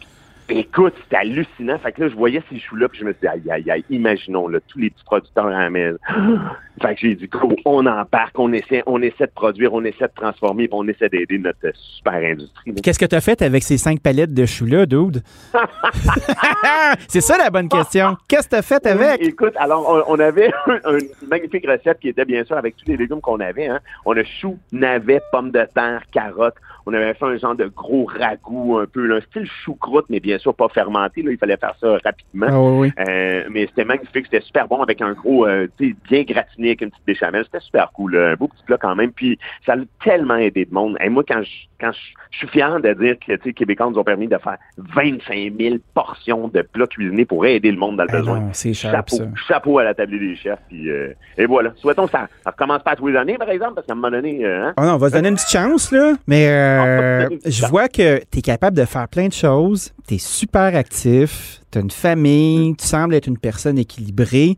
écoute, 0.50 0.94
c'était 1.03 1.18
hallucinant. 1.18 1.77
Fait 1.80 1.92
que 1.92 2.01
là, 2.03 2.09
je 2.09 2.15
voyais 2.15 2.42
ces 2.50 2.59
choux-là, 2.59 2.88
puis 2.89 3.00
je 3.00 3.06
me 3.06 3.12
suis 3.13 3.21
dit, 3.21 3.27
aïe, 3.27 3.50
aïe, 3.50 3.71
aïe, 3.71 3.86
imaginons, 3.89 4.47
là, 4.47 4.59
tous 4.68 4.80
les 4.80 4.89
petits 4.89 5.03
producteurs 5.03 5.47
à 5.47 5.59
la 5.62 5.69
maison. 5.69 5.97
Fait 6.81 6.94
que 6.94 7.00
j'ai 7.00 7.15
dit, 7.15 7.27
go, 7.27 7.56
on 7.63 7.86
embarque, 7.86 8.38
on 8.38 8.51
essaie, 8.51 8.83
on 8.86 9.01
essaie 9.01 9.27
de 9.27 9.31
produire, 9.33 9.74
on 9.74 9.86
essaie 9.86 10.07
de 10.07 10.13
transformer, 10.13 10.68
puis 10.68 10.77
on 10.77 10.86
essaie 10.89 11.07
d'aider 11.07 11.38
notre 11.38 11.74
super 11.74 12.15
industrie. 12.15 12.74
Qu'est-ce 12.83 13.00
que 13.00 13.06
tu 13.06 13.15
as 13.15 13.21
fait 13.21 13.42
avec 13.42 13.63
ces 13.63 13.77
cinq 13.77 14.01
palettes 14.01 14.33
de 14.33 14.45
choux-là, 14.45 14.86
dude? 14.86 15.24
c'est 17.07 17.21
ça 17.21 17.38
la 17.38 17.50
bonne 17.50 17.69
question. 17.69 18.18
Qu'est-ce 18.27 18.47
que 18.47 18.56
tu 18.56 18.56
as 18.57 18.62
fait 18.62 18.86
avec? 18.86 19.21
Oui, 19.21 19.27
écoute, 19.27 19.53
alors, 19.56 20.06
on, 20.07 20.15
on 20.15 20.19
avait 20.19 20.51
une 20.68 21.27
magnifique 21.30 21.65
recette 21.65 22.00
qui 22.00 22.09
était 22.09 22.25
bien 22.25 22.44
sûr 22.44 22.57
avec 22.57 22.75
tous 22.75 22.89
les 22.89 22.97
légumes 22.97 23.21
qu'on 23.21 23.39
avait. 23.39 23.68
Hein. 23.68 23.80
On 24.03 24.15
a 24.18 24.24
chou, 24.25 24.57
navet, 24.74 25.21
pommes 25.31 25.51
de 25.51 25.65
terre, 25.74 26.03
carottes. 26.12 26.56
On 26.85 26.93
avait 26.93 27.13
fait 27.13 27.25
un 27.25 27.37
genre 27.37 27.55
de 27.55 27.65
gros 27.65 28.05
ragoût 28.05 28.77
un 28.77 28.85
peu, 28.85 29.05
là, 29.05 29.15
un 29.15 29.21
style 29.21 29.49
choucroute, 29.63 30.05
mais 30.09 30.19
bien 30.19 30.37
sûr 30.37 30.53
pas 30.53 30.67
fermenté. 30.69 31.21
Là, 31.21 31.31
il 31.31 31.37
fallait 31.37 31.57
faire 31.57 31.75
ça 31.79 31.97
rapidement. 32.03 32.47
Ah 32.49 32.61
oui, 32.61 32.91
oui. 32.97 33.05
Euh, 33.07 33.43
mais 33.49 33.68
c'était 33.68 33.85
magnifique, 33.85 34.25
c'était 34.25 34.42
super 34.42 34.68
bon 34.68 34.81
avec 34.81 35.01
un 35.01 35.13
gros, 35.13 35.47
euh, 35.47 35.68
tu 35.77 35.89
sais, 35.89 35.95
bien 36.09 36.23
gratiné 36.23 36.69
avec 36.69 36.81
une 36.81 36.92
petite 36.92 37.06
béchamel. 37.06 37.44
C'était 37.45 37.63
super 37.63 37.92
cool, 37.92 38.15
là, 38.15 38.31
un 38.31 38.35
beau 38.35 38.47
petit 38.47 38.63
plat 38.65 38.77
quand 38.77 38.95
même. 38.95 39.11
Puis 39.11 39.39
ça 39.65 39.73
a 39.73 39.77
tellement 40.04 40.35
aidé 40.37 40.65
le 40.69 40.73
monde. 40.73 40.97
Et 41.01 41.09
moi, 41.09 41.23
quand 41.27 41.42
je, 41.42 41.51
quand 41.80 41.92
je, 41.92 42.37
suis 42.37 42.47
fier 42.47 42.80
de 42.81 42.94
dire 42.94 43.15
que, 43.25 43.37
sais, 43.42 43.54
Québécois 43.54 43.89
nous 43.89 43.97
ont 43.97 44.04
permis 44.04 44.27
de 44.27 44.37
faire 44.37 44.57
25 44.77 45.54
000 45.57 45.75
portions 45.94 46.49
de 46.49 46.61
plats 46.61 46.87
cuisinés 46.87 47.25
pour 47.25 47.45
aider 47.45 47.71
le 47.71 47.77
monde 47.77 47.97
dans 47.97 48.04
le 48.04 48.09
Eh 48.13 48.18
besoin. 48.18 48.39
non, 48.39 48.49
c'est 48.54 48.73
cher, 48.73 48.92
Chapeau, 48.92 49.15
ça. 49.15 49.23
chapeau 49.47 49.80
à 49.80 49.83
la 49.85 49.94
table 49.94 50.19
des 50.19 50.35
chefs. 50.35 50.59
Puis, 50.68 50.89
euh, 50.89 51.13
et 51.37 51.45
voilà. 51.45 51.71
Souhaitons 51.77 52.06
que 52.06 52.11
ça, 52.11 52.27
ça 52.44 52.51
recommence 52.51 52.83
pas 52.83 52.92
à 52.92 52.95
tous 52.95 53.07
les 53.07 53.18
années, 53.18 53.37
par 53.37 53.49
exemple, 53.49 53.75
parce 53.75 53.87
qu'à 53.87 53.94
un 53.94 53.95
moment 53.95 54.11
donné, 54.11 54.45
euh, 54.45 54.65
hein, 54.65 54.73
Ah 54.77 54.85
non, 54.85 54.94
on 54.94 54.97
va 54.97 55.09
se 55.09 55.13
donner 55.13 55.30
une 55.30 55.35
petite 55.35 55.49
chance, 55.49 55.92
là. 55.92 56.13
Mais 56.27 56.47
euh, 56.75 57.29
je 57.45 57.65
vois 57.67 57.87
que 57.87 58.19
tu 58.31 58.39
es 58.39 58.41
capable 58.41 58.77
de 58.77 58.85
faire 58.85 59.07
plein 59.07 59.27
de 59.27 59.33
choses. 59.33 59.94
Tu 60.07 60.15
es 60.15 60.17
super 60.17 60.75
actif. 60.75 61.61
Tu 61.71 61.77
as 61.77 61.81
une 61.81 61.91
famille. 61.91 62.75
Tu 62.75 62.85
sembles 62.85 63.15
être 63.15 63.27
une 63.27 63.37
personne 63.37 63.77
équilibrée. 63.77 64.57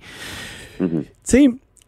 mhm. 0.80 1.04
Tu 1.04 1.08
sais, 1.24 1.48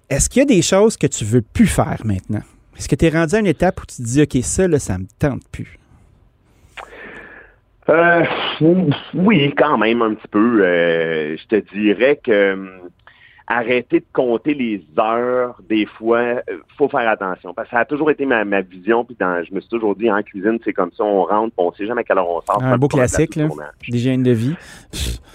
est-ce 0.09 0.29
qu'il 0.29 0.41
y 0.41 0.43
a 0.43 0.45
des 0.45 0.61
choses 0.61 0.97
que 0.97 1.07
tu 1.07 1.23
veux 1.23 1.41
plus 1.41 1.67
faire 1.67 2.01
maintenant? 2.03 2.41
Est-ce 2.77 2.87
que 2.87 2.95
tu 2.95 3.05
es 3.05 3.09
rendu 3.09 3.35
à 3.35 3.39
une 3.39 3.47
étape 3.47 3.81
où 3.81 3.85
tu 3.85 3.97
te 3.97 4.01
dis, 4.01 4.21
OK, 4.21 4.37
ça, 4.41 4.67
là, 4.67 4.79
ça 4.79 4.97
me 4.97 5.05
tente 5.19 5.41
plus? 5.51 5.77
Euh, 7.89 8.23
oui, 9.13 9.53
quand 9.57 9.77
même 9.77 10.01
un 10.01 10.13
petit 10.13 10.27
peu. 10.29 10.63
Euh, 10.63 11.35
je 11.37 11.47
te 11.47 11.73
dirais 11.73 12.19
que 12.23 12.53
hum, 12.53 12.69
arrêter 13.51 13.99
de 13.99 14.05
compter 14.13 14.53
les 14.53 14.83
heures, 14.99 15.59
des 15.67 15.87
fois, 15.87 16.19
euh, 16.19 16.41
faut 16.77 16.87
faire 16.87 17.09
attention. 17.09 17.51
Parce 17.53 17.67
que 17.67 17.75
ça 17.75 17.79
a 17.81 17.85
toujours 17.85 18.11
été 18.11 18.25
ma, 18.25 18.45
ma 18.45 18.61
vision. 18.61 19.03
Puis 19.03 19.17
dans, 19.19 19.43
je 19.43 19.51
me 19.53 19.59
suis 19.59 19.69
toujours 19.69 19.95
dit 19.95 20.09
en 20.11 20.21
cuisine, 20.21 20.59
c'est 20.63 20.71
comme 20.71 20.91
ça, 20.95 21.03
on 21.03 21.23
rentre, 21.23 21.53
on 21.57 21.73
sait 21.73 21.87
jamais 21.87 22.01
à 22.01 22.03
quelle 22.03 22.19
heure 22.19 22.29
on 22.29 22.41
sort. 22.41 22.63
Un 22.63 22.77
beau 22.77 22.87
classique, 22.87 23.35
là. 23.35 23.47
D'hygiène 23.87 24.21
de 24.21 24.31
vie. 24.31 24.55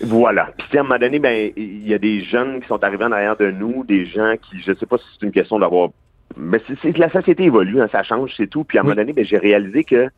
Voilà. 0.02 0.50
Puis 0.56 0.78
à 0.78 0.80
un 0.80 0.84
moment 0.84 0.98
donné, 0.98 1.18
ben, 1.18 1.50
il 1.56 1.86
y 1.86 1.92
a 1.92 1.98
des 1.98 2.22
jeunes 2.22 2.60
qui 2.60 2.68
sont 2.68 2.82
arrivés 2.82 3.04
en 3.04 3.12
arrière 3.12 3.36
de 3.36 3.50
nous, 3.50 3.84
des 3.84 4.06
gens 4.06 4.34
qui, 4.40 4.60
je 4.60 4.72
sais 4.74 4.86
pas 4.86 4.98
si 4.98 5.04
c'est 5.18 5.26
une 5.26 5.32
question 5.32 5.58
d'avoir, 5.58 5.90
mais 6.36 6.60
c'est, 6.82 6.96
la 6.96 7.10
société 7.10 7.44
évolue, 7.44 7.80
hein, 7.80 7.88
ça 7.90 8.02
change, 8.02 8.32
c'est 8.36 8.46
tout. 8.48 8.64
Puis 8.64 8.78
à 8.78 8.80
un 8.80 8.84
Oui. 8.84 8.90
moment 8.90 9.00
donné, 9.00 9.12
ben, 9.12 9.24
j'ai 9.24 9.38
réalisé 9.38 9.84
que 9.84 10.08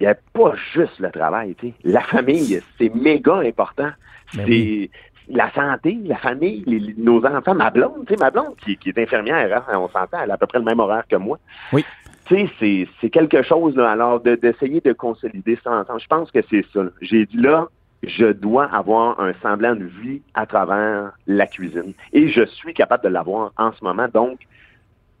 il 0.00 0.04
n'y 0.04 0.06
a 0.06 0.16
pas 0.32 0.52
juste 0.74 0.98
le 1.00 1.10
travail, 1.10 1.56
tu 1.56 1.68
sais. 1.68 1.74
La 1.82 2.02
famille, 2.02 2.60
c'est 2.78 2.94
méga 2.94 3.38
important. 3.38 3.90
Ben 4.34 4.44
c'est 4.44 4.44
oui. 4.44 4.90
La 5.30 5.50
santé, 5.52 5.98
la 6.04 6.16
famille, 6.16 6.62
les- 6.66 6.94
nos 6.96 7.24
enfants, 7.24 7.54
ma 7.54 7.70
blonde, 7.70 8.04
tu 8.06 8.14
sais, 8.14 8.20
ma 8.20 8.30
blonde 8.30 8.56
qui, 8.64 8.76
qui 8.76 8.88
est 8.90 8.98
infirmière, 8.98 9.62
hein, 9.68 9.78
on 9.78 9.88
s'entend, 9.88 10.18
elle 10.22 10.30
a 10.30 10.34
à 10.34 10.36
peu 10.38 10.46
près 10.46 10.58
le 10.58 10.64
même 10.64 10.80
horaire 10.80 11.04
que 11.08 11.16
moi. 11.16 11.38
Oui. 11.72 11.84
Tu 12.26 12.48
sais, 12.60 12.88
c'est, 13.00 13.10
quelque 13.10 13.42
chose, 13.42 13.74
là, 13.76 13.90
alors, 13.90 14.20
de- 14.20 14.34
d'essayer 14.34 14.80
de 14.80 14.92
consolider 14.92 15.58
ça 15.64 15.70
ensemble. 15.72 16.00
Je 16.00 16.06
pense 16.06 16.30
que 16.30 16.40
c'est 16.50 16.64
ça. 16.74 16.80
J'ai 17.00 17.24
dit 17.26 17.38
là, 17.38 17.68
je 18.02 18.26
dois 18.32 18.66
avoir 18.66 19.18
un 19.18 19.32
semblant 19.42 19.74
de 19.74 19.84
vie 19.84 20.20
à 20.34 20.44
travers 20.46 21.12
la 21.26 21.46
cuisine. 21.46 21.94
Et 22.12 22.28
je 22.28 22.44
suis 22.44 22.74
capable 22.74 23.02
de 23.04 23.08
l'avoir 23.08 23.52
en 23.56 23.72
ce 23.72 23.82
moment. 23.82 24.06
Donc, 24.12 24.40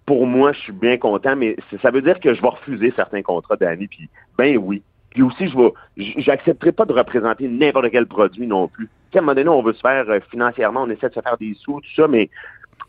pour 0.06 0.26
moi, 0.26 0.52
je 0.52 0.60
suis 0.60 0.72
bien 0.72 0.96
content, 0.96 1.34
mais 1.36 1.56
ça 1.82 1.90
veut 1.90 2.02
dire 2.02 2.20
que 2.20 2.34
je 2.34 2.40
vais 2.40 2.48
refuser 2.48 2.92
certains 2.94 3.22
contrats 3.22 3.56
d'année. 3.56 3.88
Puis, 3.88 4.08
ben 4.36 4.56
oui. 4.58 4.82
Puis 5.10 5.22
aussi, 5.22 5.48
je 5.48 5.56
vais, 5.56 5.72
j'accepterai 6.18 6.72
pas 6.72 6.84
de 6.84 6.92
représenter 6.92 7.48
n'importe 7.48 7.90
quel 7.90 8.06
produit 8.06 8.46
non 8.46 8.68
plus. 8.68 8.88
À 9.16 9.18
un 9.18 9.22
moment 9.22 9.34
donné, 9.34 9.48
on 9.48 9.62
veut 9.62 9.72
se 9.72 9.80
faire 9.80 10.04
euh, 10.08 10.18
financièrement, 10.30 10.82
on 10.82 10.90
essaie 10.90 11.08
de 11.08 11.14
se 11.14 11.20
faire 11.20 11.36
des 11.38 11.54
sous, 11.54 11.80
tout 11.80 11.94
ça, 11.96 12.06
mais 12.08 12.28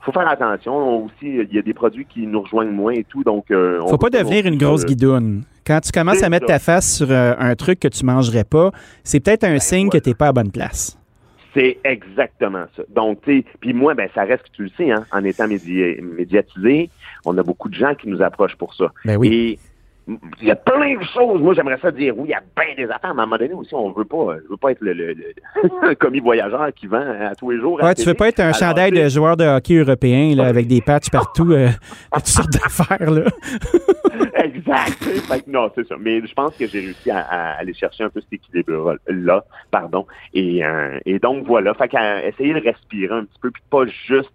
faut 0.01 0.11
faire 0.11 0.27
attention. 0.27 1.05
Aussi, 1.05 1.13
il 1.21 1.53
y 1.53 1.59
a 1.59 1.61
des 1.61 1.73
produits 1.73 2.05
qui 2.05 2.25
nous 2.25 2.41
rejoignent 2.41 2.71
moins 2.71 2.93
et 2.93 3.03
tout. 3.03 3.23
Donc, 3.23 3.51
euh, 3.51 3.79
faut 3.87 3.97
pas 3.97 4.09
devenir 4.09 4.45
une 4.45 4.57
grosse 4.57 4.85
guidoune. 4.85 5.43
Quand 5.65 5.79
tu 5.81 5.91
commences 5.91 6.23
à 6.23 6.29
mettre 6.29 6.47
ta 6.47 6.59
face 6.59 6.97
sur 6.97 7.11
euh, 7.11 7.33
un 7.37 7.55
truc 7.55 7.79
que 7.79 7.87
tu 7.87 8.05
mangerais 8.05 8.43
pas, 8.43 8.71
c'est 9.03 9.19
peut-être 9.19 9.43
un 9.43 9.53
ben, 9.53 9.59
signe 9.59 9.89
que 9.89 9.97
tu 9.97 10.09
n'es 10.09 10.15
pas 10.15 10.27
à 10.27 10.31
bonne 10.31 10.51
place. 10.51 10.97
C'est 11.53 11.79
exactement 11.83 12.65
ça. 12.75 12.83
Donc, 12.89 13.21
tu 13.23 13.39
sais, 13.39 13.45
puis 13.59 13.73
moi, 13.73 13.93
ben, 13.93 14.07
ça 14.13 14.23
reste 14.23 14.43
que 14.43 14.51
tu 14.55 14.63
le 14.63 14.69
sais, 14.77 14.91
hein, 14.91 15.05
en 15.11 15.23
étant 15.23 15.47
médiatisé, 15.47 16.89
on 17.25 17.37
a 17.37 17.43
beaucoup 17.43 17.69
de 17.69 17.75
gens 17.75 17.95
qui 17.95 18.07
nous 18.07 18.21
approchent 18.21 18.55
pour 18.55 18.73
ça. 18.75 18.91
Ben 19.03 19.17
oui 19.17 19.59
il 20.41 20.47
y 20.47 20.51
a 20.51 20.55
plein 20.55 20.95
de 20.95 21.03
choses. 21.13 21.41
Moi, 21.41 21.53
j'aimerais 21.53 21.77
ça 21.81 21.91
dire, 21.91 22.17
oui, 22.17 22.29
il 22.29 22.31
y 22.31 22.33
a 22.33 22.41
bien 22.55 22.75
des 22.75 22.91
affaires, 22.91 23.13
mais 23.13 23.21
à 23.21 23.23
un 23.23 23.27
moment 23.27 23.37
donné 23.37 23.53
aussi, 23.53 23.73
on 23.75 23.91
veut 23.91 24.05
pas, 24.05 24.37
je 24.43 24.49
veux 24.49 24.57
pas 24.57 24.71
être 24.71 24.81
le, 24.81 25.95
commis 25.99 26.19
voyageur 26.19 26.73
qui 26.73 26.87
vend 26.87 27.01
à 27.01 27.35
tous 27.35 27.51
les 27.51 27.59
jours. 27.59 27.81
Ouais, 27.81 27.93
tu 27.93 28.05
veux 28.05 28.13
pas 28.13 28.29
être 28.29 28.39
un 28.39 28.53
chandail 28.53 28.91
de 28.91 29.07
joueur 29.09 29.37
de 29.37 29.45
hockey 29.45 29.75
européen, 29.75 30.35
là, 30.35 30.45
avec 30.45 30.67
des 30.67 30.81
patchs 30.81 31.09
partout, 31.09 31.51
euh, 31.51 31.69
toutes 32.13 32.25
sortes 32.27 32.53
d'affaires, 32.53 33.11
là. 33.11 33.23
exact. 34.43 35.47
non, 35.47 35.69
c'est 35.75 35.87
ça. 35.87 35.95
Mais 35.99 36.25
je 36.25 36.33
pense 36.33 36.55
que 36.55 36.67
j'ai 36.67 36.79
réussi 36.79 37.11
à, 37.11 37.21
aller 37.59 37.73
chercher 37.73 38.03
un 38.03 38.09
peu 38.09 38.21
cet 38.21 38.33
équilibre-là, 38.33 39.45
pardon. 39.71 40.05
Et, 40.33 40.63
euh, 40.63 40.97
et 41.05 41.19
donc, 41.19 41.45
voilà. 41.45 41.73
Fait 41.73 41.87
qu'à 41.87 42.25
essayer 42.25 42.53
de 42.53 42.61
respirer 42.61 43.13
un 43.13 43.25
petit 43.25 43.39
peu, 43.41 43.51
puis 43.51 43.63
pas 43.69 43.85
juste 44.07 44.31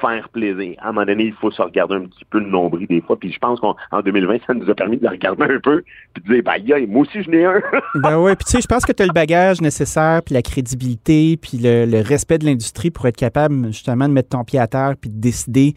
faire 0.00 0.28
plaisir. 0.28 0.74
À 0.78 0.88
un 0.88 0.92
moment 0.92 1.06
donné, 1.06 1.24
il 1.24 1.32
faut 1.34 1.50
se 1.50 1.62
regarder 1.62 1.94
un 1.94 2.04
petit 2.06 2.24
peu 2.30 2.38
le 2.38 2.46
nombril 2.46 2.86
des 2.86 3.00
fois. 3.00 3.18
Puis 3.18 3.32
je 3.32 3.38
pense 3.38 3.60
qu'en 3.60 3.76
2020, 4.04 4.38
ça 4.46 4.54
nous 4.54 4.68
a 4.68 4.74
permis 4.74 4.96
de 4.96 5.04
le 5.04 5.10
regarder 5.10 5.44
un 5.44 5.60
peu 5.62 5.82
puis 6.14 6.22
de 6.22 6.34
dire, 6.34 6.42
bah, 6.44 6.54
moi 6.88 7.02
aussi, 7.02 7.22
je 7.22 7.30
n'ai 7.30 7.44
un. 7.44 7.60
ben 7.96 8.18
oui, 8.18 8.34
puis 8.36 8.44
tu 8.44 8.52
sais, 8.52 8.60
je 8.60 8.66
pense 8.66 8.84
que 8.84 8.92
tu 8.92 9.02
as 9.02 9.06
le 9.06 9.12
bagage 9.12 9.60
nécessaire, 9.60 10.22
puis 10.22 10.34
la 10.34 10.42
crédibilité, 10.42 11.36
puis 11.36 11.58
le, 11.58 12.02
respect 12.02 12.38
de 12.38 12.44
l'industrie 12.44 12.90
pour 12.90 13.06
être 13.06 13.16
capable 13.16 13.66
justement 13.66 14.08
de 14.08 14.12
mettre 14.12 14.30
ton 14.30 14.44
pied 14.44 14.58
à 14.58 14.66
terre 14.66 14.94
puis 15.00 15.10
de 15.10 15.18
décider 15.20 15.74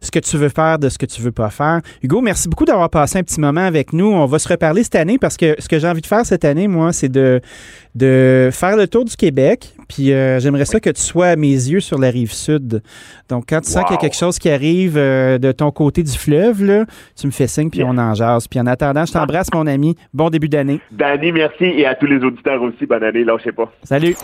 ce 0.00 0.10
que 0.10 0.18
tu 0.18 0.36
veux 0.36 0.48
faire 0.48 0.78
de 0.78 0.88
ce 0.88 0.98
que 0.98 1.06
tu 1.06 1.22
veux 1.22 1.32
pas 1.32 1.50
faire. 1.50 1.80
Hugo, 2.02 2.20
merci 2.20 2.48
beaucoup 2.48 2.64
d'avoir 2.64 2.90
passé 2.90 3.18
un 3.18 3.22
petit 3.22 3.40
moment 3.40 3.64
avec 3.64 3.92
nous. 3.92 4.06
On 4.06 4.26
va 4.26 4.38
se 4.38 4.48
reparler 4.48 4.82
cette 4.82 4.96
année 4.96 5.18
parce 5.18 5.36
que 5.36 5.56
ce 5.58 5.68
que 5.68 5.78
j'ai 5.78 5.88
envie 5.88 6.02
de 6.02 6.06
faire 6.06 6.26
cette 6.26 6.44
année, 6.44 6.68
moi, 6.68 6.92
c'est 6.92 7.08
de, 7.08 7.40
de 7.94 8.50
faire 8.52 8.76
le 8.76 8.86
tour 8.86 9.04
du 9.04 9.16
Québec. 9.16 9.72
Puis 9.88 10.12
euh, 10.12 10.38
j'aimerais 10.38 10.66
ça 10.66 10.78
que 10.78 10.90
tu 10.90 11.00
sois 11.00 11.28
à 11.28 11.36
mes 11.36 11.48
yeux 11.48 11.80
sur 11.80 11.98
la 11.98 12.10
rive 12.10 12.32
sud. 12.32 12.82
Donc, 13.28 13.44
quand 13.48 13.59
tu 13.60 13.70
sens 13.70 13.84
qu'il 13.84 13.94
y 13.94 13.98
a 13.98 14.00
quelque 14.00 14.16
chose 14.16 14.38
qui 14.38 14.50
arrive 14.50 14.96
euh, 14.96 15.38
de 15.38 15.52
ton 15.52 15.70
côté 15.70 16.02
du 16.02 16.16
fleuve, 16.16 16.64
là, 16.64 16.84
tu 17.18 17.26
me 17.26 17.32
fais 17.32 17.46
signe, 17.46 17.70
puis 17.70 17.82
on 17.84 17.96
en 17.98 18.14
jase. 18.14 18.48
Puis 18.48 18.60
en 18.60 18.66
attendant, 18.66 19.04
je 19.06 19.12
t'embrasse, 19.12 19.48
mon 19.54 19.66
ami. 19.66 19.96
Bon 20.12 20.30
début 20.30 20.48
d'année. 20.48 20.80
Danny, 20.90 21.32
merci. 21.32 21.64
Et 21.64 21.86
à 21.86 21.94
tous 21.94 22.06
les 22.06 22.18
auditeurs 22.24 22.62
aussi, 22.62 22.86
bonne 22.86 23.04
année. 23.04 23.24
Lâchez 23.24 23.52
pas. 23.52 23.70
Salut. 23.84 24.16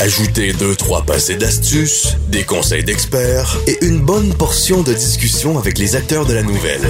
Ajoutez 0.00 0.52
deux, 0.52 0.74
trois 0.74 1.02
passés 1.02 1.36
d'astuces, 1.36 2.18
des 2.30 2.44
conseils 2.44 2.84
d'experts 2.84 3.56
et 3.66 3.86
une 3.86 4.04
bonne 4.04 4.34
portion 4.34 4.82
de 4.82 4.92
discussion 4.92 5.58
avec 5.58 5.78
les 5.78 5.96
acteurs 5.96 6.26
de 6.26 6.34
la 6.34 6.42
nouvelle. 6.42 6.82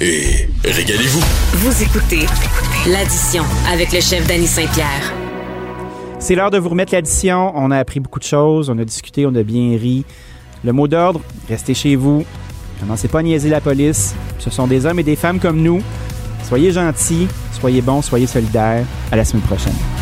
Et 0.00 0.48
régalez-vous. 0.64 1.24
Vous 1.54 1.82
écoutez 1.82 2.26
l'addition 2.88 3.42
avec 3.72 3.92
le 3.92 4.00
chef 4.00 4.24
Danny 4.28 4.46
Saint-Pierre. 4.46 5.17
C'est 6.20 6.34
l'heure 6.34 6.50
de 6.50 6.58
vous 6.58 6.68
remettre 6.68 6.92
l'addition. 6.92 7.52
On 7.54 7.70
a 7.70 7.78
appris 7.78 8.00
beaucoup 8.00 8.18
de 8.18 8.24
choses, 8.24 8.70
on 8.70 8.78
a 8.78 8.84
discuté, 8.84 9.24
on 9.24 9.34
a 9.34 9.42
bien 9.42 9.78
ri. 9.78 10.04
Le 10.64 10.72
mot 10.72 10.88
d'ordre, 10.88 11.20
restez 11.48 11.74
chez 11.74 11.94
vous. 11.96 12.24
Commencez 12.80 13.08
pas 13.08 13.22
niaiser 13.22 13.48
la 13.48 13.60
police. 13.60 14.14
Ce 14.38 14.50
sont 14.50 14.66
des 14.66 14.84
hommes 14.84 14.98
et 14.98 15.04
des 15.04 15.16
femmes 15.16 15.38
comme 15.38 15.62
nous. 15.62 15.80
Soyez 16.42 16.72
gentils, 16.72 17.28
soyez 17.52 17.82
bons, 17.82 18.02
soyez 18.02 18.26
solidaires. 18.26 18.84
À 19.12 19.16
la 19.16 19.24
semaine 19.24 19.44
prochaine. 19.44 19.97